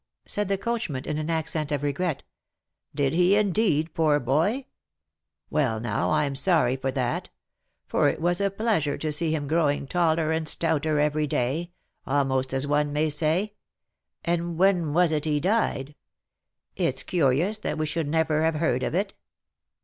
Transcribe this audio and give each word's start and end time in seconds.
said 0.25 0.47
the 0.47 0.57
coachman, 0.57 1.05
in 1.05 1.19
an 1.19 1.29
accent 1.29 1.71
of 1.71 1.83
regret. 1.83 2.23
"Did 2.95 3.13
he 3.13 3.37
indeed, 3.37 3.93
poor 3.93 4.19
boy? 4.19 4.65
Well 5.51 5.79
now, 5.79 6.09
I'm 6.09 6.33
sorry 6.33 6.75
for 6.75 6.89
that; 6.93 7.29
for 7.85 8.09
it 8.09 8.19
was 8.19 8.41
a 8.41 8.49
pleasure 8.49 8.97
to 8.97 9.11
see 9.11 9.29
him 9.29 9.47
growing 9.47 9.85
taller 9.85 10.31
and 10.31 10.47
stouter 10.49 10.99
every 10.99 11.27
day, 11.27 11.69
almost, 12.07 12.51
as 12.51 12.63
318 12.65 12.93
LIFE 12.93 12.95
AND 12.95 13.03
ADVENTURES 13.03 13.25
one 13.27 13.37
may 13.37 13.45
say. 13.45 13.53
And 14.25 14.57
when 14.57 14.93
was 14.93 15.11
it 15.11 15.25
he 15.25 15.39
died? 15.39 15.93
It's 16.75 17.03
curious 17.03 17.59
that 17.59 17.77
we 17.77 17.85
should 17.85 18.07
never 18.07 18.41
have 18.41 18.55
heard 18.55 18.81
of 18.81 18.95
it." 18.95 19.13